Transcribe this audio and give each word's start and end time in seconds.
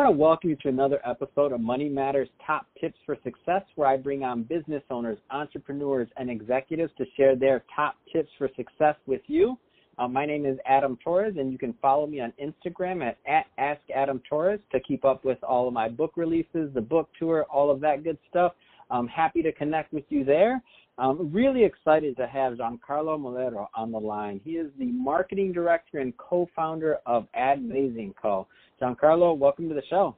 want 0.00 0.14
to 0.14 0.18
welcome 0.18 0.48
you 0.48 0.56
to 0.56 0.68
another 0.70 0.98
episode 1.06 1.52
of 1.52 1.60
Money 1.60 1.86
Matters 1.86 2.30
Top 2.46 2.66
Tips 2.80 2.96
for 3.04 3.18
Success, 3.22 3.60
where 3.74 3.86
I 3.86 3.98
bring 3.98 4.24
on 4.24 4.44
business 4.44 4.82
owners, 4.88 5.18
entrepreneurs, 5.30 6.08
and 6.16 6.30
executives 6.30 6.90
to 6.96 7.04
share 7.18 7.36
their 7.36 7.64
top 7.76 7.96
tips 8.10 8.30
for 8.38 8.48
success 8.56 8.94
with 9.04 9.20
you. 9.26 9.58
Uh, 9.98 10.08
my 10.08 10.24
name 10.24 10.46
is 10.46 10.56
Adam 10.64 10.96
Torres, 11.04 11.34
and 11.38 11.52
you 11.52 11.58
can 11.58 11.74
follow 11.82 12.06
me 12.06 12.18
on 12.18 12.32
Instagram 12.42 13.06
at, 13.06 13.18
at 13.28 13.44
AskAdamTorres 13.58 14.60
to 14.72 14.80
keep 14.80 15.04
up 15.04 15.22
with 15.22 15.36
all 15.44 15.68
of 15.68 15.74
my 15.74 15.86
book 15.86 16.12
releases, 16.16 16.72
the 16.72 16.80
book 16.80 17.10
tour, 17.18 17.44
all 17.52 17.70
of 17.70 17.78
that 17.80 18.02
good 18.02 18.16
stuff. 18.30 18.52
I'm 18.90 19.06
happy 19.08 19.42
to 19.42 19.52
connect 19.52 19.92
with 19.92 20.04
you 20.08 20.24
there. 20.24 20.62
I'm 20.98 21.32
really 21.32 21.64
excited 21.64 22.16
to 22.18 22.26
have 22.26 22.54
Giancarlo 22.54 23.18
Molero 23.18 23.68
on 23.74 23.90
the 23.90 23.98
line. 23.98 24.40
He 24.44 24.52
is 24.52 24.70
the 24.78 24.86
marketing 24.86 25.52
director 25.52 25.98
and 25.98 26.16
co-founder 26.18 26.98
of 27.06 27.26
Admazing 27.38 28.14
Co. 28.20 28.46
Giancarlo, 28.80 29.36
welcome 29.36 29.68
to 29.68 29.74
the 29.74 29.82
show. 29.88 30.16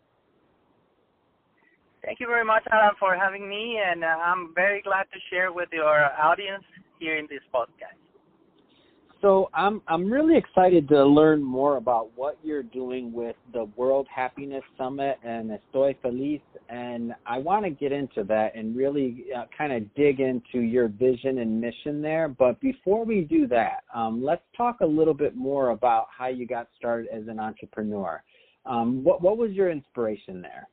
Thank 2.05 2.19
you 2.19 2.27
very 2.27 2.45
much, 2.45 2.65
Adam, 2.73 2.97
for 2.99 3.15
having 3.15 3.49
me, 3.49 3.79
and 3.85 4.03
uh, 4.03 4.09
I'm 4.09 4.53
very 4.57 4.83
glad 4.83 5.05
to 5.13 5.21
share 5.31 5.53
with 5.53 5.69
your 5.73 6.05
audience 6.21 6.65
here 6.99 7.17
in 7.17 7.29
this 7.31 7.43
podcast. 7.55 8.02
So 9.23 9.49
I'm 9.55 9.81
I'm 9.87 10.13
really 10.13 10.37
excited 10.37 10.89
to 10.89 11.05
learn 11.05 11.45
more 11.45 11.77
about 11.77 12.11
what 12.17 12.37
you're 12.43 12.65
doing 12.65 13.13
with 13.13 13.37
the 13.53 13.67
World 13.77 14.09
Happiness 14.13 14.65
Summit 14.77 15.17
and 15.23 15.49
Estoy 15.49 15.95
Feliz, 16.03 16.41
and 16.69 17.15
I 17.25 17.39
want 17.39 17.65
to 17.65 17.71
get 17.71 17.93
into 17.93 18.25
that 18.25 18.57
and 18.57 18.77
really 18.77 19.27
uh, 19.35 19.45
kind 19.57 19.73
of 19.73 19.95
dig 19.95 20.19
into 20.19 20.59
your 20.59 20.89
vision 20.89 21.39
and 21.39 21.61
mission 21.61 22.03
there. 22.03 22.27
But 22.27 22.61
before 22.61 23.05
we 23.05 23.21
do 23.21 23.47
that, 23.47 23.85
um, 23.95 24.25
let's 24.25 24.43
talk 24.57 24.81
a 24.81 24.87
little 24.87 25.15
bit 25.15 25.37
more 25.37 25.71
about 25.71 26.09
how 26.17 26.27
you 26.27 26.45
got 26.45 26.67
started 26.77 27.07
as 27.15 27.29
an 27.29 27.39
entrepreneur. 27.39 28.21
Um, 28.67 29.05
what 29.05 29.23
what 29.23 29.39
was 29.39 29.53
your 29.53 29.71
inspiration 29.71 30.43
there? 30.43 30.69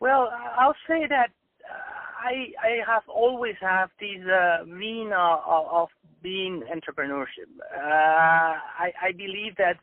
Well, 0.00 0.28
I'll 0.58 0.76
say 0.86 1.06
that 1.08 1.30
uh, 1.64 2.05
I 2.26 2.34
I 2.70 2.72
have 2.92 3.06
always 3.08 3.56
had 3.60 3.86
this 4.00 4.22
uh, 4.26 4.64
mean 4.66 5.12
of, 5.12 5.64
of 5.80 5.88
being 6.22 6.62
entrepreneurship. 6.76 7.50
Uh, 7.74 8.52
I 8.84 8.88
I 9.08 9.12
believe 9.12 9.54
that 9.64 9.76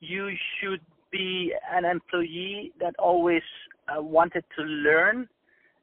you 0.00 0.30
should 0.56 0.80
be 1.10 1.52
an 1.76 1.84
employee 1.84 2.72
that 2.80 2.94
always 2.98 3.46
uh, 3.88 4.00
wanted 4.02 4.44
to 4.56 4.62
learn. 4.62 5.28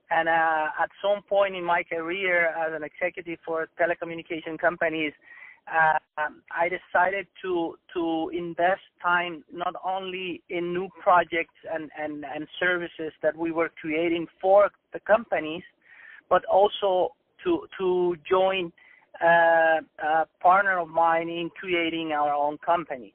And 0.09 0.29
uh, 0.29 0.83
at 0.83 0.89
some 1.03 1.21
point 1.23 1.53
in 1.55 1.65
my 1.65 1.83
career 1.83 2.47
as 2.63 2.71
an 2.73 2.83
executive 2.83 3.39
for 3.45 3.67
telecommunication 3.79 4.57
companies, 4.57 5.11
uh, 5.67 5.97
um, 6.21 6.41
I 6.63 6.69
decided 6.77 7.27
to 7.43 7.77
to 7.93 8.31
invest 8.33 8.85
time 9.03 9.43
not 9.51 9.75
only 9.83 10.41
in 10.49 10.73
new 10.73 10.87
projects 11.03 11.59
and, 11.73 11.91
and, 12.01 12.13
and 12.33 12.47
services 12.57 13.11
that 13.21 13.35
we 13.35 13.51
were 13.51 13.69
creating 13.81 14.27
for 14.41 14.69
the 14.93 15.01
companies, 15.01 15.63
but 16.29 16.43
also 16.45 17.13
to 17.43 17.67
to 17.77 18.15
join 18.29 18.71
uh, 19.23 19.79
a 20.03 20.25
partner 20.41 20.79
of 20.79 20.89
mine 20.89 21.29
in 21.29 21.49
creating 21.59 22.11
our 22.11 22.33
own 22.33 22.57
company. 22.59 23.13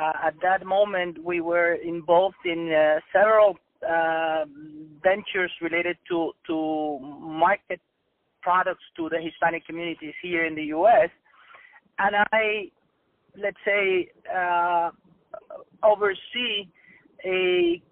Uh, 0.00 0.12
at 0.24 0.34
that 0.40 0.64
moment, 0.64 1.22
we 1.22 1.40
were 1.40 1.74
involved 1.74 2.44
in 2.44 2.72
uh, 2.72 3.00
several 3.12 3.56
uh, 3.88 4.44
ventures 5.02 5.50
related 5.60 5.96
to 6.08 6.32
to 6.46 6.98
market 7.20 7.80
products 8.40 8.84
to 8.96 9.08
the 9.08 9.20
Hispanic 9.20 9.64
communities 9.66 10.14
here 10.22 10.44
in 10.44 10.54
the 10.54 10.64
U.S 10.64 11.10
and 11.98 12.16
I, 12.32 12.70
let's 13.40 13.56
say, 13.64 14.08
uh, 14.34 14.90
oversee 15.82 16.68
a, 17.24 17.82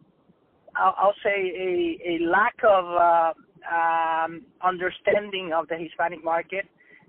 I'll, 0.77 1.15
say 1.23 1.31
a, 1.31 2.09
a 2.13 2.27
lack 2.27 2.55
of 2.69 2.85
uh, 2.85 3.33
um, 3.71 4.43
understanding 4.63 5.53
of 5.53 5.69
the 5.69 5.77
Hispanic 5.77 6.25
market 6.25 6.67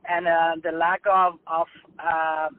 and 0.08 0.28
uh, 0.28 0.56
the 0.64 0.72
lack 0.72 1.02
of, 1.10 1.34
of 1.48 1.68
uh, 2.00 2.50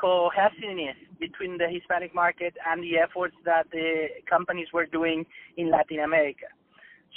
cohesiveness 0.00 0.96
between 1.20 1.58
the 1.58 1.68
Hispanic 1.68 2.14
market 2.14 2.54
and 2.66 2.82
the 2.82 2.98
efforts 2.98 3.34
that 3.44 3.66
the 3.72 4.06
companies 4.28 4.68
were 4.72 4.86
doing 4.86 5.26
in 5.56 5.70
Latin 5.70 6.00
America. 6.00 6.46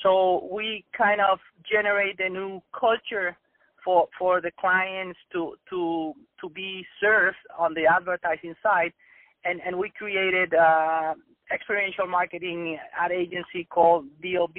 So 0.03 0.47
we 0.51 0.83
kind 0.97 1.21
of 1.21 1.39
generate 1.71 2.19
a 2.19 2.29
new 2.29 2.61
culture 2.77 3.37
for 3.83 4.07
for 4.17 4.41
the 4.41 4.51
clients 4.59 5.19
to 5.33 5.55
to 5.69 6.13
to 6.39 6.49
be 6.49 6.85
served 6.99 7.37
on 7.57 7.73
the 7.73 7.85
advertising 7.85 8.55
side, 8.63 8.93
and 9.43 9.59
and 9.65 9.77
we 9.77 9.89
created 9.89 10.53
uh, 10.53 11.13
experiential 11.53 12.07
marketing 12.07 12.77
ad 12.97 13.11
agency 13.11 13.67
called 13.69 14.05
DOB, 14.23 14.57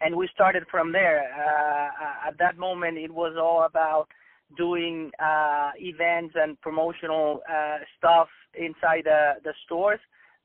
and 0.00 0.14
we 0.14 0.28
started 0.34 0.64
from 0.70 0.92
there. 0.92 1.22
Uh, 1.22 2.28
at 2.28 2.38
that 2.38 2.58
moment, 2.58 2.98
it 2.98 3.12
was 3.12 3.36
all 3.40 3.64
about 3.64 4.08
doing 4.56 5.10
uh, 5.18 5.70
events 5.76 6.34
and 6.36 6.60
promotional 6.60 7.40
uh, 7.50 7.78
stuff 7.98 8.28
inside 8.54 9.02
the 9.04 9.34
the 9.44 9.52
stores. 9.64 10.00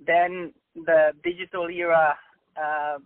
Then 0.05 0.53
the 0.75 1.11
digital 1.23 1.69
era 1.69 2.17
uh, 2.57 2.97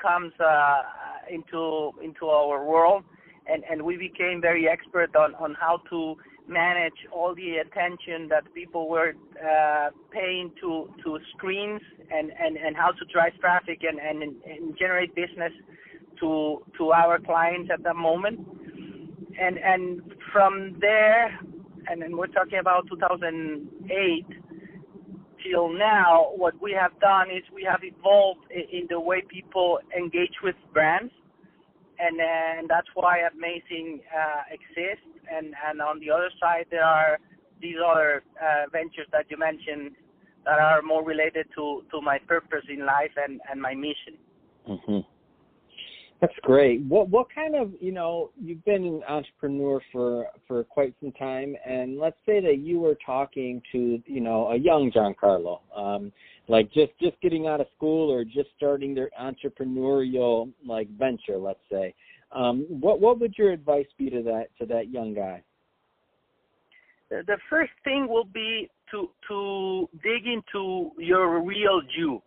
comes 0.00 0.32
uh, 0.40 0.82
into 1.30 1.92
into 2.02 2.26
our 2.26 2.64
world 2.64 3.04
and 3.48 3.64
and 3.70 3.82
we 3.82 3.96
became 3.96 4.40
very 4.40 4.68
expert 4.68 5.14
on 5.16 5.34
on 5.36 5.54
how 5.54 5.80
to 5.90 6.16
manage 6.46 7.00
all 7.12 7.34
the 7.34 7.58
attention 7.58 8.28
that 8.28 8.42
people 8.54 8.88
were 8.88 9.12
uh, 9.36 9.90
paying 10.10 10.50
to 10.60 10.88
to 11.02 11.18
screens 11.36 11.80
and 12.10 12.30
and 12.38 12.56
and 12.56 12.76
how 12.76 12.90
to 12.90 13.04
drive 13.12 13.32
traffic 13.40 13.80
and 13.82 13.98
and, 13.98 14.22
and 14.22 14.78
generate 14.78 15.14
business 15.14 15.52
to 16.20 16.62
to 16.76 16.92
our 16.92 17.18
clients 17.18 17.70
at 17.72 17.82
that 17.82 17.96
moment 17.96 18.40
and 19.40 19.58
and 19.58 20.02
from 20.32 20.76
there 20.80 21.38
and 21.88 22.02
then 22.02 22.16
we're 22.16 22.26
talking 22.26 22.58
about 22.58 22.86
2008 22.88 24.26
till 25.42 25.72
now 25.72 26.32
what 26.36 26.54
we 26.60 26.72
have 26.72 26.98
done 27.00 27.30
is 27.30 27.42
we 27.54 27.64
have 27.64 27.80
evolved 27.82 28.40
in 28.50 28.86
the 28.90 28.98
way 28.98 29.22
people 29.30 29.78
engage 29.96 30.34
with 30.42 30.56
brands 30.72 31.12
and 31.98 32.18
then 32.18 32.66
that's 32.68 32.88
why 32.94 33.18
Admazing 33.18 34.00
uh, 34.14 34.42
exists. 34.50 35.06
And 35.30 35.54
and 35.68 35.80
on 35.82 36.00
the 36.00 36.10
other 36.10 36.30
side, 36.40 36.66
there 36.70 36.84
are 36.84 37.18
these 37.60 37.76
other 37.84 38.22
uh, 38.40 38.70
ventures 38.70 39.06
that 39.12 39.26
you 39.30 39.36
mentioned 39.36 39.92
that 40.44 40.58
are 40.58 40.80
more 40.80 41.04
related 41.04 41.46
to 41.56 41.82
to 41.90 42.00
my 42.00 42.18
purpose 42.18 42.64
in 42.68 42.86
life 42.86 43.10
and 43.16 43.40
and 43.50 43.60
my 43.60 43.74
mission. 43.74 44.14
Mm-hmm. 44.68 45.00
That's 46.20 46.34
great. 46.42 46.82
What 46.82 47.08
what 47.08 47.28
kind 47.32 47.54
of 47.54 47.72
you 47.80 47.92
know 47.92 48.30
you've 48.40 48.64
been 48.64 48.84
an 48.84 49.02
entrepreneur 49.08 49.80
for 49.92 50.26
for 50.48 50.64
quite 50.64 50.92
some 51.00 51.12
time, 51.12 51.54
and 51.64 51.98
let's 51.98 52.16
say 52.26 52.40
that 52.40 52.58
you 52.58 52.80
were 52.80 52.96
talking 53.06 53.62
to 53.70 54.02
you 54.04 54.20
know 54.20 54.48
a 54.48 54.56
young 54.56 54.90
Giancarlo, 54.90 55.60
um, 55.76 56.12
like 56.48 56.72
just 56.72 56.90
just 57.00 57.20
getting 57.20 57.46
out 57.46 57.60
of 57.60 57.68
school 57.76 58.10
or 58.12 58.24
just 58.24 58.48
starting 58.56 58.94
their 58.96 59.10
entrepreneurial 59.20 60.50
like 60.66 60.88
venture 60.98 61.36
let's 61.36 61.60
say. 61.70 61.94
Um, 62.32 62.66
what 62.68 63.00
what 63.00 63.20
would 63.20 63.34
your 63.38 63.52
advice 63.52 63.86
be 63.96 64.10
to 64.10 64.22
that 64.24 64.46
to 64.58 64.66
that 64.66 64.90
young 64.90 65.14
guy? 65.14 65.42
The 67.10 67.38
first 67.48 67.72
thing 67.84 68.08
will 68.08 68.24
be 68.24 68.68
to 68.90 69.08
to 69.28 69.88
dig 70.02 70.26
into 70.26 70.90
your 70.98 71.40
real 71.42 71.80
you 71.96 72.22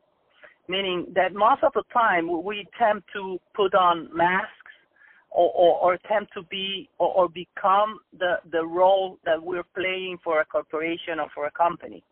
meaning 0.68 1.08
that 1.16 1.34
most 1.34 1.64
of 1.64 1.74
the 1.74 1.84
time 1.94 2.44
we 2.44 2.66
tend 2.78 3.04
to 3.14 3.40
put 3.56 3.74
on 3.74 4.10
masks 4.16 4.48
or, 5.32 5.52
or, 5.52 5.80
or 5.80 5.94
attempt 5.94 6.34
to 6.34 6.44
be 6.44 6.90
or, 7.00 7.08
or 7.14 7.30
become 7.30 8.00
the 8.18 8.36
the 8.52 8.66
role 8.66 9.18
that 9.26 9.42
we're 9.42 9.70
playing 9.76 10.18
for 10.24 10.42
a 10.42 10.46
corporation 10.46 11.20
or 11.20 11.28
for 11.34 11.46
a 11.46 11.52
company. 11.52 12.04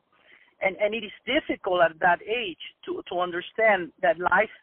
And 0.62 0.76
and 0.78 0.94
it 0.94 1.04
is 1.04 1.12
difficult 1.26 1.82
at 1.82 2.00
that 2.00 2.20
age 2.22 2.64
to 2.86 3.02
to 3.10 3.20
understand 3.20 3.92
that 4.02 4.20
life 4.20 4.56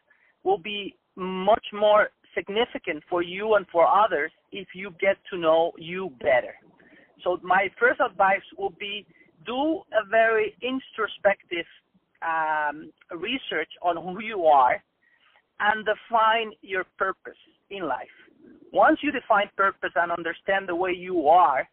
will 0.43 0.57
be 0.57 0.95
much 1.15 1.65
more 1.73 2.09
significant 2.35 3.03
for 3.09 3.21
you 3.21 3.55
and 3.55 3.65
for 3.71 3.87
others 3.87 4.31
if 4.51 4.67
you 4.73 4.91
get 4.99 5.17
to 5.31 5.37
know 5.37 5.71
you 5.77 6.11
better. 6.19 6.55
So 7.23 7.39
my 7.41 7.69
first 7.79 7.99
advice 7.99 8.45
would 8.57 8.77
be 8.77 9.05
do 9.45 9.81
a 9.93 10.05
very 10.09 10.55
introspective 10.61 11.65
um, 12.21 12.91
research 13.11 13.69
on 13.81 13.95
who 13.97 14.21
you 14.21 14.45
are 14.45 14.81
and 15.59 15.85
define 15.85 16.51
your 16.61 16.85
purpose 16.97 17.37
in 17.69 17.87
life 17.87 18.07
once 18.71 18.99
you 19.01 19.11
define 19.11 19.49
purpose 19.55 19.91
and 19.95 20.11
understand 20.11 20.67
the 20.67 20.75
way 20.75 20.91
you 20.91 21.27
are 21.27 21.67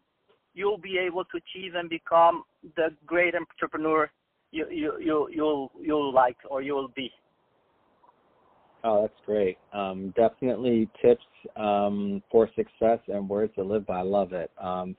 you'll 0.55 0.79
be 0.79 0.99
able 0.99 1.25
to 1.25 1.38
achieve 1.38 1.75
and 1.75 1.91
become 1.91 2.44
the 2.76 2.88
great 3.06 3.35
entrepreneur 3.35 4.11
you 4.55 4.67
you 4.70 4.93
you 5.00 5.29
you'll 5.32 5.70
you'll 5.81 6.12
like 6.14 6.37
or 6.49 6.62
you'll 6.62 6.88
be. 6.94 7.11
Oh, 8.85 9.02
that's 9.02 9.20
great. 9.25 9.56
Um, 9.73 10.12
definitely 10.14 10.88
tips 11.02 11.25
um, 11.56 12.23
for 12.31 12.49
success 12.55 12.99
and 13.08 13.29
words 13.29 13.55
to 13.55 13.64
live 13.64 13.87
by. 13.87 14.00
I 14.00 14.02
love 14.02 14.35
it. 14.35 14.50
Um, 14.61 14.94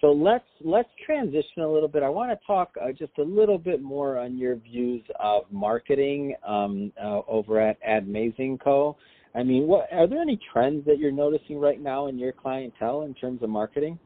So 0.00 0.08
let's 0.12 0.44
let's 0.62 0.90
transition 1.04 1.62
a 1.62 1.68
little 1.68 1.88
bit. 1.88 2.02
I 2.02 2.08
want 2.08 2.30
to 2.38 2.46
talk 2.46 2.74
uh, 2.80 2.92
just 2.92 3.12
a 3.18 3.22
little 3.22 3.56
bit 3.56 3.80
more 3.80 4.18
on 4.18 4.36
your 4.36 4.56
views 4.56 5.02
of 5.18 5.44
marketing 5.50 6.34
um, 6.46 6.92
uh, 7.02 7.20
over 7.26 7.60
at 7.60 7.78
Admazing 7.82 8.60
Co. 8.62 8.96
I 9.34 9.42
mean, 9.42 9.66
what 9.66 9.88
are 9.92 10.06
there 10.06 10.20
any 10.20 10.38
trends 10.52 10.84
that 10.84 10.98
you're 10.98 11.12
noticing 11.12 11.58
right 11.58 11.80
now 11.80 12.08
in 12.08 12.18
your 12.18 12.32
clientele 12.32 13.02
in 13.02 13.14
terms 13.14 13.42
of 13.42 13.48
marketing? 13.48 13.98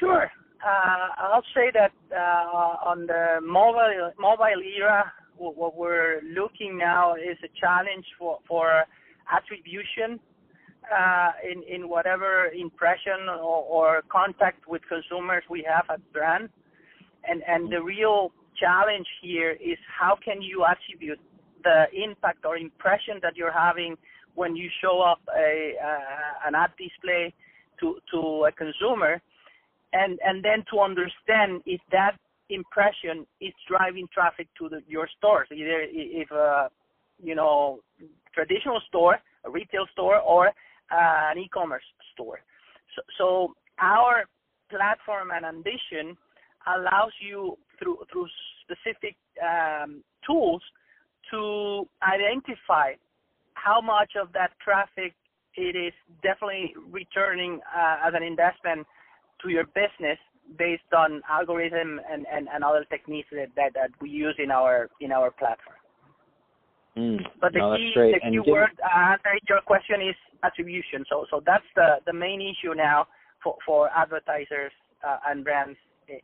Sure. 0.00 0.30
Uh, 0.64 1.08
I'll 1.18 1.44
say 1.54 1.70
that 1.74 1.92
uh, 2.10 2.88
on 2.88 3.06
the 3.06 3.40
mobile 3.42 4.10
mobile 4.18 4.62
era, 4.78 5.12
what 5.36 5.76
we're 5.76 6.22
looking 6.34 6.78
now 6.78 7.14
is 7.14 7.36
a 7.44 7.60
challenge 7.60 8.06
for 8.18 8.38
for 8.48 8.84
attribution 9.30 10.18
uh, 10.92 11.32
in 11.42 11.62
in 11.62 11.88
whatever 11.88 12.46
impression 12.48 13.28
or, 13.28 13.62
or 13.64 14.02
contact 14.10 14.66
with 14.68 14.82
consumers 14.88 15.44
we 15.48 15.66
have 15.68 15.84
at 15.90 16.00
brand, 16.12 16.48
and 17.28 17.42
and 17.46 17.72
the 17.72 17.82
real 17.82 18.32
challenge 18.58 19.06
here 19.22 19.52
is 19.52 19.78
how 19.98 20.16
can 20.24 20.40
you 20.40 20.64
attribute 20.64 21.18
the 21.62 21.84
impact 21.92 22.44
or 22.44 22.56
impression 22.56 23.18
that 23.22 23.36
you're 23.36 23.52
having 23.52 23.96
when 24.34 24.54
you 24.54 24.68
show 24.80 25.00
up 25.00 25.20
a 25.36 25.74
uh, 25.82 26.46
an 26.48 26.54
ad 26.54 26.70
display 26.78 27.32
to 27.80 27.98
to 28.10 28.46
a 28.48 28.52
consumer, 28.52 29.20
and 29.92 30.18
and 30.24 30.44
then 30.44 30.64
to 30.70 30.80
understand 30.80 31.62
if 31.66 31.80
that 31.90 32.16
impression 32.50 33.26
is 33.40 33.52
driving 33.66 34.06
traffic 34.12 34.48
to 34.58 34.68
the, 34.68 34.82
your 34.86 35.08
stores, 35.16 35.48
either 35.52 35.80
if 35.90 36.30
a 36.30 36.70
you 37.22 37.34
know 37.34 37.80
traditional 38.34 38.80
store, 38.88 39.18
a 39.44 39.50
retail 39.50 39.86
store, 39.92 40.18
or 40.20 40.52
uh, 40.92 41.30
an 41.32 41.38
e-commerce 41.38 41.84
store. 42.12 42.40
So, 42.94 43.02
so 43.18 43.54
our 43.80 44.24
platform 44.70 45.30
and 45.34 45.44
ambition 45.44 46.16
allows 46.66 47.12
you 47.20 47.56
through 47.78 47.98
through 48.10 48.26
specific 48.62 49.16
um, 49.42 50.02
tools 50.26 50.62
to 51.30 51.86
identify 52.02 52.92
how 53.54 53.80
much 53.80 54.12
of 54.20 54.32
that 54.32 54.50
traffic 54.62 55.14
it 55.56 55.76
is 55.76 55.92
definitely 56.22 56.74
returning 56.90 57.60
uh, 57.74 58.06
as 58.06 58.14
an 58.14 58.22
investment 58.22 58.86
to 59.42 59.48
your 59.48 59.64
business 59.66 60.18
based 60.58 60.92
on 60.96 61.22
algorithm 61.30 62.00
and, 62.10 62.26
and, 62.30 62.48
and 62.52 62.62
other 62.62 62.84
techniques 62.90 63.28
that, 63.32 63.48
that, 63.56 63.72
that 63.74 63.90
we 64.00 64.10
use 64.10 64.34
in 64.38 64.50
our 64.50 64.88
in 65.00 65.12
our 65.12 65.30
platform. 65.30 65.73
Mm, 66.96 67.18
but 67.40 67.52
the 67.52 67.58
no, 67.58 67.76
key 67.76 67.92
the 67.94 68.30
key 68.30 68.50
word 68.50 68.70
uh, 68.82 69.12
answering 69.12 69.40
your 69.48 69.60
question 69.62 70.00
is 70.00 70.14
attribution. 70.44 71.04
So 71.08 71.26
so 71.30 71.42
that's 71.44 71.64
the 71.74 71.96
the 72.06 72.12
main 72.12 72.40
issue 72.40 72.74
now 72.74 73.08
for 73.42 73.56
for 73.66 73.90
advertisers 73.90 74.72
uh, 75.06 75.18
and 75.26 75.42
brands 75.42 75.76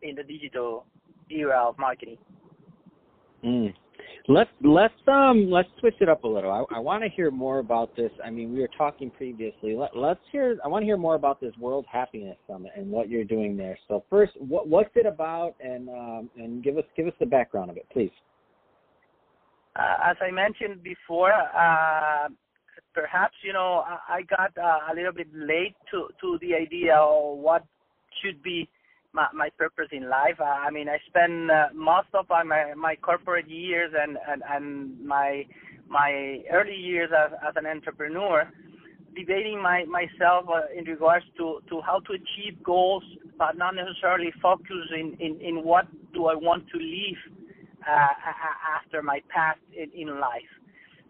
in 0.02 0.14
the 0.14 0.22
digital 0.22 0.87
era 1.31 1.64
of 1.67 1.78
marketing. 1.78 2.19
Mm. 3.44 3.75
Let's 4.28 4.50
let's 4.62 4.94
um 5.08 5.50
let's 5.50 5.69
switch 5.81 5.96
it 6.00 6.08
up 6.08 6.25
a 6.25 6.28
little. 6.28 6.52
I, 6.52 6.76
I 6.76 6.78
want 6.78 7.02
to 7.02 7.08
hear 7.08 7.31
more 7.31 7.58
about 7.58 7.96
this. 7.96 8.11
I 8.25 8.31
mean, 8.31 8.52
we 8.52 8.61
were 8.61 8.70
talking 8.78 9.11
previously. 9.11 9.75
Let, 9.75 9.96
let's 9.96 10.20
hear. 10.31 10.56
I 10.64 10.69
want 10.69 10.82
to 10.82 10.87
hear 10.87 10.96
more 10.96 11.14
about 11.14 11.40
this 11.40 11.52
World 11.58 11.84
Happiness 11.90 12.37
Summit 12.46 12.73
and 12.76 12.90
what 12.90 13.08
you're 13.08 13.25
doing 13.25 13.56
there. 13.56 13.78
So 13.88 14.05
first, 14.08 14.32
what 14.38 14.69
what's 14.69 14.90
it 14.94 15.06
about, 15.06 15.56
and 15.61 15.88
um 15.88 16.31
and 16.37 16.62
give 16.62 16.78
us 16.78 16.84
give 16.96 17.06
us 17.06 17.14
the 17.19 17.26
background 17.26 17.70
of 17.70 17.76
it, 17.76 17.87
please. 17.93 18.12
Uh, 19.76 20.11
as 20.11 20.17
I 20.20 20.31
mentioned 20.31 20.82
before, 20.82 21.32
uh, 21.32 22.28
perhaps 22.93 23.34
you 23.43 23.52
know 23.52 23.84
I, 24.08 24.22
got 24.22 24.56
uh, 24.58 24.93
a 24.93 24.94
little 24.94 25.12
bit 25.12 25.28
late 25.32 25.76
to 25.93 26.08
to 26.20 26.38
the 26.40 26.55
idea 26.55 26.96
of 26.96 27.38
what 27.38 27.64
should 28.22 28.43
be 28.43 28.69
my, 29.12 29.28
my 29.34 29.49
purpose 29.56 29.88
in 29.93 30.08
life. 30.08 30.37
Uh, 30.40 30.44
I 30.44 30.70
mean, 30.70 30.88
I 30.88 30.99
spend 31.06 31.50
uh, 31.50 31.69
most 31.72 32.08
of 32.14 32.26
my 32.28 32.75
my 32.76 32.96
corporate 32.96 33.49
years 33.49 33.93
and 33.96 34.19
and 34.28 34.43
and 34.49 35.06
my 35.06 35.46
my 35.88 36.43
early 36.52 36.76
years 36.76 37.11
as 37.16 37.32
as 37.46 37.55
an 37.56 37.66
entrepreneur 37.66 38.50
debating 39.16 39.61
my 39.61 39.84
myself 39.84 40.46
uh, 40.49 40.62
in 40.76 40.84
regards 40.84 41.25
to 41.37 41.61
to 41.69 41.81
how 41.82 42.00
to 42.00 42.12
achieve 42.12 42.61
goals, 42.64 43.05
but 43.38 43.56
not 43.56 43.75
necessarily 43.75 44.32
focus 44.43 44.87
in 44.99 45.14
in 45.20 45.62
what 45.64 45.87
do 46.12 46.26
I 46.26 46.34
want 46.34 46.69
to 46.70 46.78
leave 46.78 47.19
uh, 47.28 47.39
after 47.87 49.03
my 49.03 49.21
past 49.29 49.61
in, 49.77 49.91
in 49.94 50.21
life. 50.21 50.53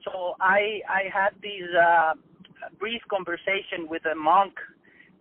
So 0.05 0.35
I 0.41 0.81
I 0.89 1.03
had 1.13 1.33
this 1.43 1.69
uh, 1.77 2.15
brief 2.79 3.03
conversation 3.11 3.89
with 3.89 4.05
a 4.07 4.15
monk 4.15 4.55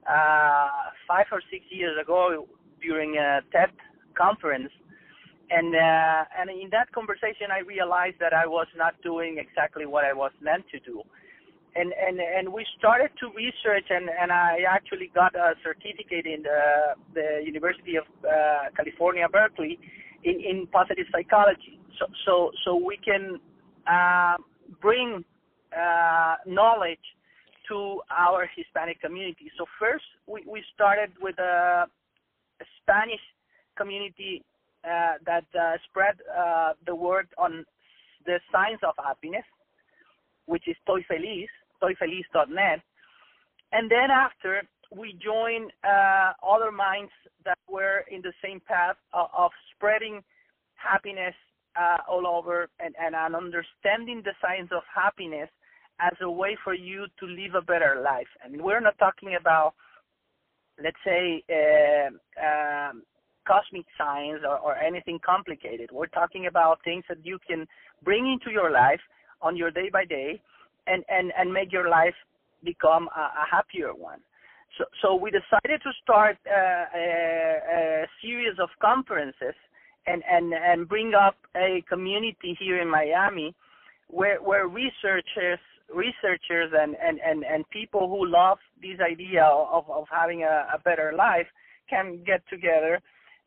uh, 0.08 0.70
five 1.08 1.26
or 1.32 1.42
six 1.52 1.66
years 1.70 1.98
ago 2.02 2.48
during 2.82 3.18
a 3.18 3.42
TED 3.52 3.72
conference. 4.18 4.72
And 5.52 5.74
uh, 5.76 6.26
and 6.38 6.50
in 6.50 6.70
that 6.72 6.92
conversation, 6.92 7.50
I 7.52 7.60
realized 7.60 8.18
that 8.20 8.34
I 8.34 8.46
was 8.46 8.68
not 8.78 8.94
doing 9.02 9.40
exactly 9.40 9.86
what 9.88 10.06
I 10.06 10.14
was 10.14 10.32
meant 10.42 10.66
to 10.70 10.80
do, 10.80 11.02
and 11.76 11.92
and 11.92 12.20
and 12.20 12.54
we 12.54 12.64
started 12.78 13.10
to 13.20 13.32
research, 13.34 13.88
and 13.90 14.12
and 14.22 14.32
I 14.32 14.60
actually 14.70 15.10
got 15.16 15.34
a 15.34 15.56
certificate 15.64 16.28
in 16.28 16.44
the 16.44 16.94
the 17.16 17.42
University 17.44 17.96
of 17.96 18.06
uh, 18.24 18.70
California, 18.78 19.28
Berkeley, 19.28 19.80
in 20.24 20.40
in 20.40 20.68
positive 20.68 21.06
psychology. 21.12 21.80
So 22.00 22.06
so 22.26 22.52
so 22.66 22.76
we 22.76 22.98
can 22.98 23.40
uh, 23.88 24.38
bring 24.82 25.24
uh, 25.76 26.36
knowledge 26.46 27.06
to 27.68 28.02
our 28.10 28.50
Hispanic 28.56 29.00
community. 29.02 29.52
So 29.58 29.66
first, 29.80 30.06
we 30.28 30.44
we 30.48 30.64
started 30.74 31.12
with 31.22 31.38
a 31.40 31.86
Spanish 32.82 33.22
community 33.78 34.44
uh, 34.84 35.16
that 35.26 35.46
uh, 35.58 35.78
spread 35.90 36.16
uh, 36.32 36.74
the 36.86 36.96
word 36.96 37.28
on 37.38 37.66
the 38.26 38.40
signs 38.52 38.80
of 38.84 38.94
happiness, 38.98 39.46
which 40.46 40.68
is 40.68 40.76
Toy 40.86 41.02
Feliz, 41.08 41.50
toyfeliz.net. 41.82 42.80
And 43.72 43.90
then 43.90 44.10
after, 44.12 44.64
we 44.96 45.18
joined 45.24 45.72
uh, 45.84 46.34
other 46.46 46.72
minds 46.72 47.12
that 47.46 47.58
were 47.70 48.06
in 48.12 48.22
the 48.22 48.34
same 48.44 48.60
path 48.60 48.96
of, 49.14 49.28
of 49.38 49.52
spreading 49.76 50.22
happiness 50.76 51.36
uh, 51.80 51.98
all 52.10 52.26
over 52.26 52.70
and, 52.80 52.96
and, 53.00 53.16
and 53.16 53.36
understanding 53.36 54.22
the 54.24 54.34
signs 54.42 54.70
of 54.72 54.82
happiness 54.94 55.50
as 56.00 56.14
a 56.22 56.30
way 56.30 56.58
for 56.64 56.74
you 56.74 57.06
to 57.20 57.26
live 57.26 57.56
a 57.56 57.62
better 57.62 58.02
life. 58.04 58.28
I 58.44 58.50
mean, 58.50 58.64
we're 58.64 58.80
not 58.80 58.98
talking 58.98 59.38
about 59.40 59.74
let's 60.82 60.98
say, 61.06 61.44
uh, 61.50 62.10
um, 62.46 63.04
cosmic 63.48 63.86
science 63.98 64.42
or, 64.48 64.58
or 64.58 64.78
anything 64.78 65.20
complicated. 65.26 65.90
We're 65.92 66.08
talking 66.08 66.48
about 66.48 66.80
things 66.84 67.04
that 67.10 67.26
you 67.26 67.40
can 67.48 67.66
bring 68.04 68.32
into 68.32 68.52
your 68.52 68.72
life 68.72 69.02
on 69.42 69.56
your 69.56 69.72
day 69.72 69.90
by 69.92 70.06
day 70.06 70.42
and, 70.88 71.04
and, 71.10 71.32
and 71.38 71.52
make 71.52 71.72
your 71.72 71.90
life 71.90 72.14
become 72.64 73.10
a, 73.16 73.20
a 73.20 73.46
happier 73.50 73.94
one. 73.94 74.20
So, 74.80 74.86
so 75.02 75.16
we 75.16 75.30
decided 75.30 75.82
to 75.84 75.92
start 76.02 76.38
uh, 76.48 76.98
a, 76.98 78.04
a 78.04 78.08
series 78.22 78.58
of 78.60 78.70
conferences 78.82 79.54
and, 80.08 80.24
and, 80.32 80.54
and 80.54 80.88
bring 80.88 81.14
up 81.14 81.36
a 81.56 81.84
community 81.90 82.58
here 82.58 82.82
in 82.82 82.90
Miami 82.90 83.54
where, 84.08 84.42
where 84.42 84.68
researchers 84.68 85.60
researchers 85.94 86.72
and, 86.72 86.96
and, 87.04 87.20
and, 87.26 87.44
and 87.44 87.68
people 87.72 88.08
who 88.08 88.26
love 88.28 88.60
this 88.80 89.00
idea 89.02 89.44
of, 89.44 89.90
of 89.90 90.06
having 90.12 90.44
a, 90.44 90.68
a 90.74 90.80
better 90.86 91.14
life 91.18 91.48
can 91.90 92.24
get 92.26 92.42
together. 92.50 93.02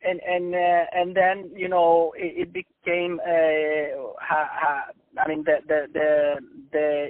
And 0.04 0.20
and 0.26 0.52
uh, 0.52 0.84
and 0.92 1.16
then 1.16 1.52
you 1.54 1.68
know 1.68 2.12
it, 2.16 2.48
it 2.48 2.52
became 2.52 3.20
ha, 3.24 4.48
ha, 4.50 4.84
I 5.16 5.28
mean 5.28 5.44
the 5.44 5.58
the 5.68 5.86
the 5.92 6.40
the 6.72 7.08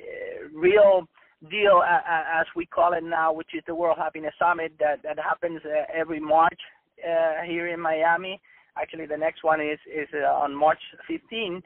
real 0.53 1.09
deal 1.51 1.83
uh, 1.85 2.41
as 2.41 2.47
we 2.55 2.67
call 2.67 2.93
it 2.95 3.05
now, 3.05 3.33
which 3.33 3.51
is 3.55 3.63
the 3.67 3.75
World 3.75 3.99
Happiness 3.99 4.35
Summit 4.39 4.73
that 4.79 5.03
that 5.03 5.19
happens 5.19 5.61
uh, 5.65 5.85
every 5.95 6.21
March 6.21 6.61
uh, 7.05 7.43
here 7.47 7.69
in 7.69 7.81
Miami. 7.81 8.41
Actually, 8.81 9.07
the 9.07 9.17
next 9.17 9.45
one 9.45 9.61
is 9.61 9.79
is 9.87 10.09
uh, 10.15 10.27
on 10.27 10.55
March 10.55 10.81
15 11.09 11.63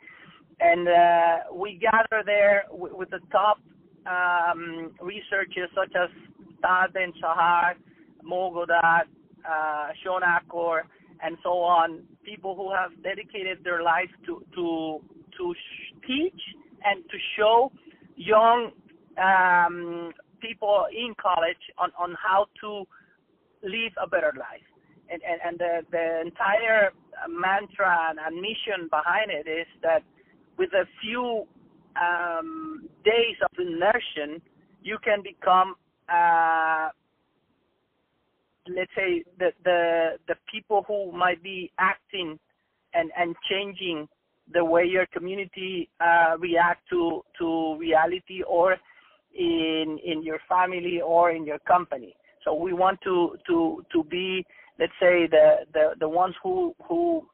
and 0.60 0.88
uh, 0.88 1.36
we 1.52 1.78
gather 1.80 2.22
there 2.24 2.64
w- 2.70 2.96
with 2.96 3.10
the 3.10 3.20
top 3.30 3.60
um, 4.06 4.92
researchers 5.00 5.68
such 5.74 5.92
as 5.94 6.08
Tal 6.62 6.86
Ben-Shahar, 6.92 7.74
Mo 8.22 8.50
Gawdat, 8.50 9.04
uh, 9.48 9.88
Shawn 10.02 10.22
Achor, 10.22 10.86
and 11.22 11.36
so 11.42 11.50
on. 11.50 12.02
People 12.24 12.56
who 12.56 12.72
have 12.72 12.90
dedicated 13.02 13.58
their 13.64 13.82
lives 13.82 14.10
to 14.26 14.42
to 14.54 15.00
to 15.36 15.54
sh- 15.54 15.94
teach 16.06 16.40
and 16.84 17.04
to 17.10 17.18
show 17.36 17.70
young 18.16 18.70
um, 19.18 20.12
people 20.40 20.86
in 20.92 21.14
college 21.20 21.64
on 21.78 21.90
on 21.98 22.16
how 22.22 22.46
to 22.60 22.84
live 23.62 23.92
a 24.02 24.06
better 24.06 24.32
life. 24.38 24.66
And 25.10 25.22
and, 25.22 25.40
and 25.44 25.58
the 25.58 25.82
the 25.90 26.20
entire 26.20 26.90
mantra 27.28 28.14
and 28.26 28.36
mission 28.36 28.88
behind 28.90 29.30
it 29.30 29.48
is 29.48 29.66
that 29.82 30.02
with 30.58 30.72
a 30.72 30.84
few 31.00 31.46
um, 32.00 32.88
days 33.04 33.36
of 33.42 33.50
immersion, 33.58 34.42
you 34.82 34.98
can 35.02 35.22
become 35.22 35.76
uh, 36.08 36.88
let's 38.74 38.90
say 38.96 39.24
the 39.38 39.52
the 39.64 40.18
the 40.28 40.34
people 40.50 40.84
who 40.86 41.12
might 41.12 41.42
be 41.42 41.70
acting 41.78 42.38
and 42.94 43.10
and 43.16 43.36
changing 43.48 44.08
the 44.52 44.64
way 44.64 44.84
your 44.84 45.06
community 45.06 45.88
uh, 46.00 46.36
react 46.38 46.88
to 46.90 47.22
to 47.38 47.76
reality 47.78 48.42
or 48.42 48.76
in 49.36 49.98
in 50.04 50.22
your 50.22 50.38
family 50.48 51.00
or 51.00 51.30
in 51.30 51.44
your 51.44 51.58
company. 51.60 52.14
So 52.44 52.54
we 52.54 52.72
want 52.72 53.00
to 53.02 53.36
to 53.46 53.84
to 53.92 54.04
be 54.04 54.44
let's 54.78 54.92
say 55.00 55.26
the 55.26 55.66
the 55.72 55.90
the 56.00 56.08
ones 56.08 56.34
who 56.42 56.74
who 56.88 57.26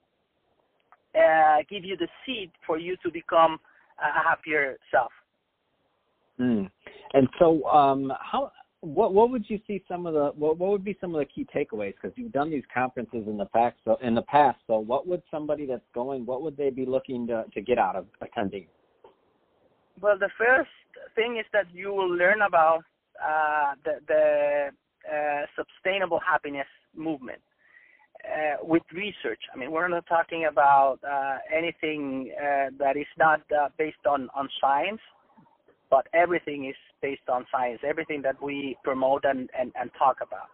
uh, 1.15 1.59
give 1.69 1.85
you 1.85 1.97
the 1.97 2.09
seed 2.25 2.51
for 2.67 2.79
you 2.79 2.97
to 3.03 3.11
become 3.11 3.59
a 4.01 4.29
happier 4.29 4.79
self. 4.91 5.13
Mm. 6.41 6.71
And 7.13 7.29
so, 7.39 7.65
um, 7.65 8.11
how 8.19 8.51
what 8.81 9.15
what 9.15 9.31
would 9.31 9.45
you 9.49 9.61
see 9.67 9.83
some 9.87 10.07
of 10.07 10.15
the 10.15 10.33
what 10.35 10.59
what 10.59 10.71
would 10.71 10.83
be 10.83 10.97
some 11.01 11.15
of 11.15 11.21
the 11.21 11.25
key 11.25 11.47
takeaways 11.55 11.95
because 11.95 12.11
you've 12.17 12.33
done 12.33 12.51
these 12.51 12.65
conferences 12.75 13.25
in 13.29 13.37
the 13.37 13.47
past 13.47 13.77
so 13.85 13.97
in 14.03 14.13
the 14.13 14.23
past 14.23 14.59
so 14.67 14.77
what 14.77 15.07
would 15.07 15.23
somebody 15.31 15.67
that's 15.67 15.85
going 15.95 16.27
what 16.27 16.43
would 16.43 16.57
they 16.57 16.69
be 16.69 16.85
looking 16.85 17.25
to 17.25 17.45
to 17.55 17.61
get 17.61 17.79
out 17.79 17.95
of 17.95 18.07
attending 18.23 18.67
well 20.01 20.19
the 20.19 20.29
first 20.37 20.69
thing 21.15 21.39
is 21.39 21.47
that 21.53 21.67
you 21.73 21.93
will 21.93 22.11
learn 22.11 22.43
about 22.43 22.83
uh, 23.23 23.75
the 23.85 23.95
the 24.09 24.69
uh, 25.13 25.47
sustainable 25.57 26.21
happiness 26.21 26.67
movement 26.97 27.41
uh, 28.25 28.57
with 28.63 28.83
research 28.93 29.41
i 29.53 29.59
mean 29.59 29.71
we're 29.73 29.89
not 29.89 30.07
talking 30.07 30.47
about 30.47 30.99
uh, 31.09 31.39
anything 31.55 32.33
uh, 32.39 32.71
that 32.79 32.97
is 32.97 33.07
not 33.19 33.41
uh, 33.53 33.69
based 33.79 34.05
on 34.07 34.29
on 34.35 34.49
science 34.61 35.01
but 35.93 36.07
everything 36.15 36.65
is 36.65 36.75
based 37.03 37.29
on 37.29 37.45
science, 37.53 37.81
everything 37.87 38.23
that 38.23 38.43
we 38.43 38.75
promote 38.83 39.27
and, 39.27 39.51
and, 39.59 39.71
and 39.79 39.91
talk 39.99 40.17
about. 40.23 40.49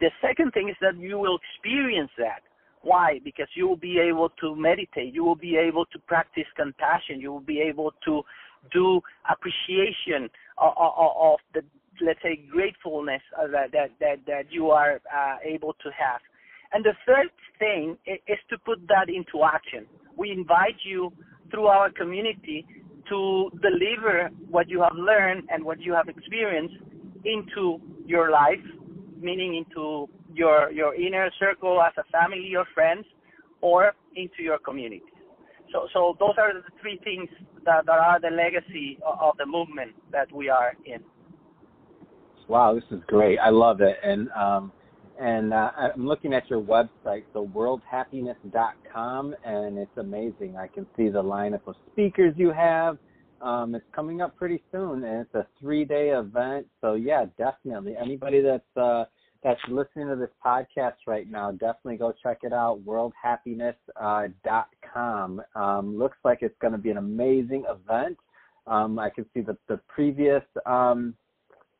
The 0.00 0.10
second 0.22 0.52
thing 0.52 0.70
is 0.70 0.76
that 0.80 0.96
you 0.96 1.18
will 1.18 1.38
experience 1.44 2.10
that. 2.16 2.40
Why? 2.80 3.20
Because 3.22 3.48
you 3.54 3.68
will 3.68 3.76
be 3.76 3.98
able 3.98 4.30
to 4.40 4.56
meditate, 4.56 5.12
you 5.12 5.24
will 5.24 5.36
be 5.36 5.56
able 5.56 5.84
to 5.86 5.98
practice 6.06 6.46
compassion, 6.56 7.20
you 7.20 7.30
will 7.30 7.48
be 7.54 7.60
able 7.60 7.92
to 8.06 8.22
do 8.72 9.00
appreciation 9.30 10.28
of, 10.58 10.72
of, 10.76 11.12
of 11.20 11.38
the, 11.54 11.62
let's 12.04 12.20
say, 12.22 12.40
gratefulness 12.50 13.22
that, 13.52 13.72
that, 13.72 13.90
that, 14.00 14.16
that 14.26 14.42
you 14.50 14.70
are 14.70 15.00
uh, 15.14 15.36
able 15.44 15.74
to 15.74 15.90
have. 15.90 16.20
And 16.72 16.84
the 16.84 16.94
third 17.06 17.30
thing 17.58 17.96
is 18.06 18.38
to 18.50 18.58
put 18.58 18.86
that 18.88 19.08
into 19.08 19.44
action. 19.44 19.86
We 20.16 20.30
invite 20.30 20.76
you 20.84 21.12
through 21.50 21.66
our 21.66 21.90
community 21.90 22.66
to 23.08 23.50
deliver 23.62 24.28
what 24.50 24.68
you 24.68 24.82
have 24.82 24.94
learned 24.94 25.48
and 25.50 25.64
what 25.64 25.80
you 25.80 25.94
have 25.94 26.08
experienced 26.08 26.74
into 27.24 27.80
your 28.06 28.30
life, 28.30 28.60
meaning 29.20 29.56
into 29.56 30.08
your 30.34 30.70
your 30.70 30.94
inner 30.94 31.30
circle 31.38 31.80
as 31.80 31.92
a 31.96 32.04
family 32.12 32.52
or 32.54 32.66
friends, 32.74 33.06
or 33.60 33.92
into 34.14 34.42
your 34.42 34.58
community. 34.58 35.02
So 35.72 35.88
so 35.92 36.16
those 36.18 36.34
are 36.38 36.52
the 36.52 36.62
three 36.80 37.00
things 37.04 37.28
that, 37.64 37.86
that 37.86 37.98
are 37.98 38.20
the 38.20 38.30
legacy 38.34 38.98
of, 39.06 39.18
of 39.20 39.36
the 39.36 39.46
movement 39.46 39.92
that 40.12 40.32
we 40.32 40.48
are 40.48 40.72
in. 40.84 41.00
Wow, 42.48 42.74
this 42.74 42.84
is 42.90 43.04
great. 43.06 43.38
I 43.38 43.50
love 43.50 43.80
it. 43.82 43.96
And 44.02 44.30
um, 44.30 44.72
and 45.20 45.52
uh, 45.52 45.70
I'm 45.76 46.06
looking 46.06 46.32
at 46.32 46.48
your 46.48 46.62
website, 46.62 47.24
so 47.32 47.46
worldhappiness.com, 47.48 49.34
and 49.44 49.76
it's 49.78 49.96
amazing. 49.96 50.56
I 50.56 50.68
can 50.68 50.86
see 50.96 51.08
the 51.08 51.22
lineup 51.22 51.66
of 51.66 51.74
speakers 51.92 52.34
you 52.36 52.52
have. 52.52 52.98
Um, 53.40 53.74
it's 53.74 53.84
coming 53.94 54.20
up 54.20 54.36
pretty 54.36 54.62
soon, 54.70 55.04
and 55.04 55.22
it's 55.22 55.34
a 55.34 55.46
three-day 55.60 56.10
event. 56.10 56.66
So 56.80 56.94
yeah, 56.94 57.26
definitely. 57.36 57.96
Anybody 58.00 58.40
that's 58.40 58.76
uh, 58.76 59.04
that's 59.42 59.60
listening 59.68 60.08
to 60.08 60.16
this 60.16 60.30
podcast 60.44 60.96
right 61.06 61.28
now, 61.30 61.50
definitely 61.52 61.96
go 61.96 62.12
check 62.22 62.38
it 62.42 62.52
out. 62.52 62.80
Worldhappiness.com. 62.84 63.84
Uh, 64.00 64.28
um, 64.94 65.98
looks 65.98 66.16
like 66.24 66.38
it's 66.42 66.56
going 66.60 66.72
to 66.72 66.78
be 66.78 66.90
an 66.90 66.98
amazing 66.98 67.64
event. 67.68 68.18
Um, 68.66 68.98
I 68.98 69.10
can 69.10 69.24
see 69.34 69.40
the 69.40 69.56
the 69.68 69.80
previous 69.88 70.42
um, 70.66 71.14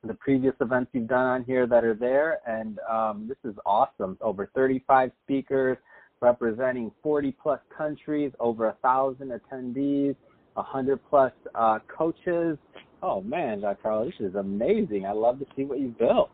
the 0.04 0.14
previous 0.14 0.54
events 0.60 0.90
you've 0.92 1.08
done 1.08 1.26
on 1.26 1.44
here 1.44 1.66
that 1.66 1.84
are 1.84 1.94
there, 1.94 2.38
and 2.46 2.78
um, 2.90 3.28
this 3.28 3.50
is 3.50 3.56
awesome. 3.66 4.16
Over 4.20 4.50
35 4.54 5.10
speakers 5.24 5.76
representing 6.20 6.90
40 7.02 7.36
plus 7.40 7.60
countries, 7.76 8.32
over 8.40 8.68
a 8.68 8.76
thousand 8.82 9.30
attendees, 9.30 10.16
100 10.54 11.00
plus 11.08 11.32
uh, 11.54 11.78
coaches. 11.88 12.58
Oh 13.02 13.20
man, 13.20 13.60
Giancarlo, 13.60 14.06
this 14.06 14.28
is 14.28 14.34
amazing. 14.34 15.06
I 15.06 15.12
love 15.12 15.38
to 15.38 15.46
see 15.56 15.64
what 15.64 15.78
you've 15.78 15.98
built. 15.98 16.30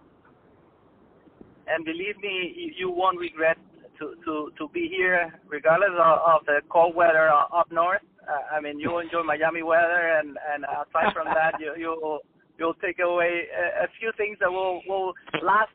And 1.66 1.84
believe 1.84 2.16
me, 2.22 2.72
you 2.76 2.90
won't 2.90 3.18
regret 3.18 3.56
to 3.98 4.14
to 4.24 4.50
to 4.58 4.68
be 4.72 4.88
here, 4.88 5.40
regardless 5.48 5.92
of, 5.92 6.18
of 6.26 6.46
the 6.46 6.60
cold 6.68 6.94
weather 6.94 7.28
up 7.28 7.70
north. 7.70 8.02
Uh, 8.26 8.56
I 8.56 8.60
mean, 8.60 8.78
you 8.78 8.98
enjoy 8.98 9.22
Miami 9.26 9.62
weather, 9.62 10.18
and 10.18 10.36
and 10.52 10.64
aside 10.64 11.12
from 11.12 11.26
that, 11.26 11.60
you 11.60 11.74
you 11.76 12.20
you'll 12.58 12.74
take 12.74 12.98
away 12.98 13.46
a, 13.52 13.84
a 13.84 13.88
few 13.98 14.12
things 14.16 14.38
that 14.40 14.50
will 14.50 14.82
will 14.88 15.14
last 15.42 15.72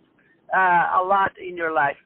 uh, 0.56 1.00
a 1.00 1.04
lot 1.04 1.32
in 1.38 1.56
your 1.58 1.72
life. 1.72 1.98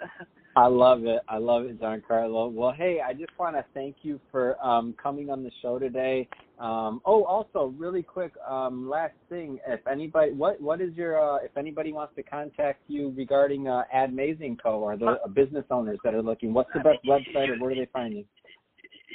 I 0.56 0.66
love 0.66 1.04
it. 1.04 1.20
I 1.28 1.38
love 1.38 1.64
it, 1.64 1.80
Giancarlo. 1.80 2.52
Well, 2.52 2.72
hey, 2.72 3.00
I 3.04 3.12
just 3.12 3.36
want 3.38 3.56
to 3.56 3.64
thank 3.74 3.96
you 4.02 4.20
for 4.30 4.62
um, 4.64 4.94
coming 5.02 5.28
on 5.28 5.42
the 5.42 5.50
show 5.60 5.80
today. 5.80 6.28
Um, 6.60 7.00
oh, 7.04 7.24
also, 7.24 7.74
really 7.76 8.04
quick, 8.04 8.32
um, 8.48 8.88
last 8.88 9.14
thing, 9.28 9.58
if 9.66 9.84
anybody, 9.88 10.30
what 10.32 10.60
what 10.60 10.80
is 10.80 10.94
your, 10.94 11.18
uh, 11.20 11.38
if 11.38 11.56
anybody 11.56 11.92
wants 11.92 12.14
to 12.14 12.22
contact 12.22 12.82
you 12.86 13.12
regarding 13.16 13.66
uh, 13.66 13.82
Admazing 13.94 14.56
Co. 14.62 14.78
or 14.78 14.96
the 14.96 15.06
uh, 15.24 15.28
business 15.28 15.64
owners 15.72 15.98
that 16.04 16.14
are 16.14 16.22
looking, 16.22 16.54
what's 16.54 16.70
the 16.72 16.80
best 16.80 17.04
website 17.04 17.48
or 17.48 17.58
where 17.58 17.74
do 17.74 17.80
they 17.80 17.90
find 17.92 18.14
you? 18.14 18.24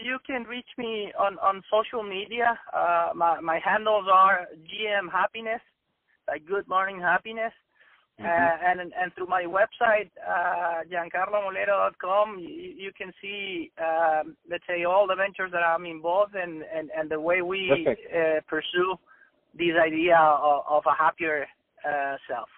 You 0.04 0.18
can 0.28 0.44
reach 0.44 0.68
me 0.78 1.14
on 1.18 1.40
on 1.40 1.64
social 1.72 2.04
media. 2.04 2.60
Uh, 2.74 3.12
my 3.16 3.40
my 3.40 3.60
handles 3.64 4.08
are 4.12 4.48
GM 4.58 5.10
Happiness, 5.10 5.62
like 6.28 6.46
Good 6.46 6.68
Morning 6.68 7.00
Happiness. 7.00 7.54
Mm-hmm. 8.20 8.26
Uh, 8.26 8.70
and 8.70 8.80
and 8.82 9.14
through 9.16 9.28
my 9.28 9.44
website, 9.44 10.10
uh, 10.28 10.84
giancarlomolero.com, 10.92 12.38
you, 12.40 12.74
you 12.78 12.92
can 12.98 13.14
see, 13.22 13.72
um, 13.80 14.36
let's 14.50 14.64
say, 14.68 14.84
all 14.84 15.08
the 15.08 15.16
ventures 15.16 15.52
that 15.54 15.64
I'm 15.64 15.86
involved 15.86 16.36
in, 16.36 16.64
and 16.76 16.90
and 16.98 17.10
the 17.10 17.20
way 17.20 17.42
we 17.42 17.88
uh, 17.88 18.42
pursue 18.48 18.96
this 19.58 19.76
idea 19.82 20.18
of, 20.18 20.64
of 20.70 20.84
a 20.86 21.02
happier 21.02 21.46
uh, 21.88 22.16
self. 22.28 22.50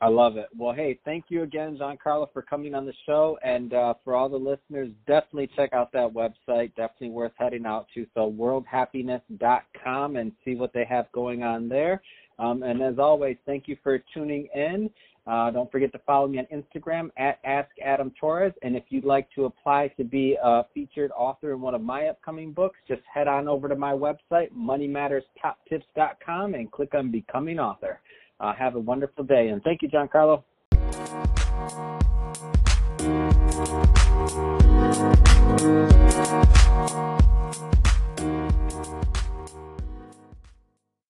I 0.00 0.08
love 0.08 0.36
it. 0.36 0.46
Well, 0.56 0.72
hey, 0.72 0.98
thank 1.04 1.24
you 1.28 1.42
again, 1.42 1.76
Giancarlo, 1.76 2.32
for 2.32 2.42
coming 2.42 2.74
on 2.74 2.86
the 2.86 2.92
show. 3.04 3.36
And 3.42 3.74
uh, 3.74 3.94
for 4.04 4.14
all 4.14 4.28
the 4.28 4.36
listeners, 4.36 4.90
definitely 5.08 5.50
check 5.56 5.72
out 5.72 5.90
that 5.92 6.12
website. 6.12 6.74
Definitely 6.76 7.10
worth 7.10 7.32
heading 7.36 7.66
out 7.66 7.86
to. 7.94 8.06
So, 8.14 8.30
worldhappiness.com 8.30 10.16
and 10.16 10.32
see 10.44 10.54
what 10.54 10.72
they 10.72 10.84
have 10.84 11.10
going 11.10 11.42
on 11.42 11.68
there. 11.68 12.00
Um, 12.38 12.62
and 12.62 12.82
as 12.82 12.98
always, 12.98 13.36
thank 13.46 13.68
you 13.68 13.76
for 13.82 13.98
tuning 14.14 14.48
in. 14.54 14.90
Uh, 15.26 15.50
don't 15.50 15.70
forget 15.70 15.92
to 15.92 15.98
follow 16.06 16.26
me 16.26 16.38
on 16.38 16.46
Instagram 16.46 17.10
at 17.18 17.38
Ask 17.44 17.68
Adam 17.84 18.10
Torres. 18.18 18.54
And 18.62 18.74
if 18.74 18.84
you'd 18.88 19.04
like 19.04 19.28
to 19.34 19.44
apply 19.44 19.88
to 19.98 20.04
be 20.04 20.38
a 20.42 20.62
featured 20.72 21.10
author 21.14 21.52
in 21.52 21.60
one 21.60 21.74
of 21.74 21.82
my 21.82 22.06
upcoming 22.06 22.52
books, 22.52 22.78
just 22.88 23.02
head 23.12 23.28
on 23.28 23.46
over 23.46 23.68
to 23.68 23.76
my 23.76 23.92
website, 23.92 24.50
moneymatterstoptips.com, 24.56 26.54
and 26.54 26.72
click 26.72 26.94
on 26.94 27.10
Becoming 27.10 27.58
Author. 27.58 28.00
Uh, 28.40 28.54
have 28.54 28.76
a 28.76 28.80
wonderful 28.80 29.24
day. 29.24 29.48
And 29.48 29.62
thank 29.62 29.82
you, 29.82 29.88
Giancarlo. 29.90 30.42
Carlo. 36.88 37.28